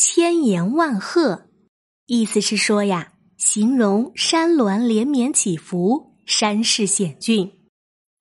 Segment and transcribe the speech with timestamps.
[0.00, 1.48] 千言万壑，
[2.06, 7.50] 意思是说呀，形容山峦连绵起伏，山势险峻。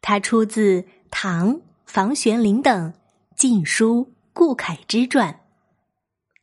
[0.01, 2.91] 它出自唐房玄龄等
[3.37, 5.31] 《晋书·顾恺之传》。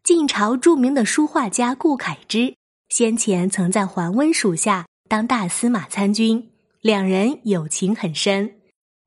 [0.04, 2.54] 晋朝著名的书画家顾恺之，
[2.88, 8.60] 先前曾在桓温属下当大司马参军，两人友情很深。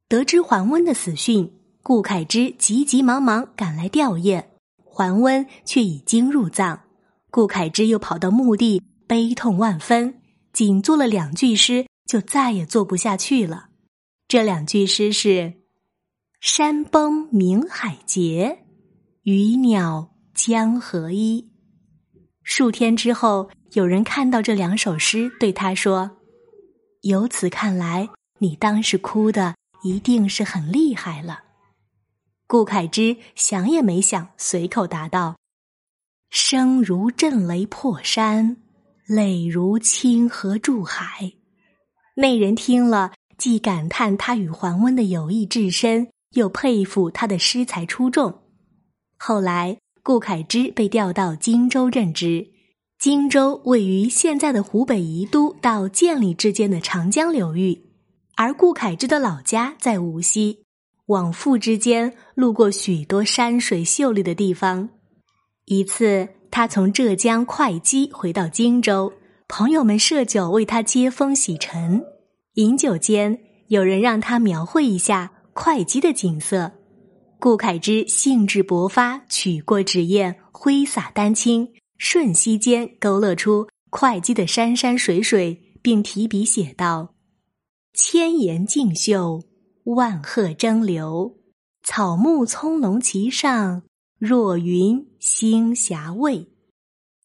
[0.09, 4.43] 得知桓温的死讯，顾恺之急急忙忙赶来吊唁。
[4.97, 6.79] 桓温却已经入葬，
[7.29, 10.19] 顾恺之又跑到墓地，悲痛万分，
[10.51, 13.67] 仅做了两句诗，就再也做不下去了。
[14.27, 15.53] 这两句诗是
[16.41, 18.65] ：“山崩明海竭，
[19.21, 21.47] 鱼鸟江河一。”
[22.41, 26.09] 数天之后，有人看到这两首诗，对他说
[27.05, 29.53] ：“由此看来，你当时哭的
[29.83, 31.41] 一定是很厉害了。”
[32.47, 35.35] 顾恺之想也没想，随口答道
[36.31, 38.55] ：“声如震雷破山，
[39.05, 41.33] 泪如清河注海。”
[42.15, 48.43] 那人听了，既感叹他与桓温的友谊至深，又佩服他的诗才出众。
[49.17, 52.53] 后来，顾恺之被调到荆州任职。
[52.97, 57.91] 荆州位于现在的湖北宜都到建里之间的长江流域，
[58.35, 60.63] 而顾恺之的老家在无锡。
[61.07, 64.89] 往复之间，路过许多山水秀丽的地方。
[65.65, 69.11] 一次，他从浙江会稽回到荆州，
[69.47, 72.03] 朋友们设酒为他接风洗尘。
[72.53, 76.71] 饮酒间，有人让他描绘一下会稽的景色。
[77.39, 87.13] 顾恺之兴致勃发，取过纸砚，挥洒丹青，瞬息间勾勒出会稽的山山水水，并提笔写道
[87.93, 89.41] ：“千岩竞秀。”
[89.95, 91.37] 万壑争流，
[91.81, 93.83] 草木葱茏其上，
[94.19, 96.49] 若云星霞蔚。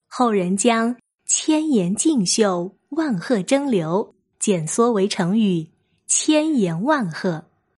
[0.06, 0.96] 后人将
[1.26, 5.72] “千岩竞秀，万壑争流”简缩为成语
[6.06, 7.50] “千岩万壑”。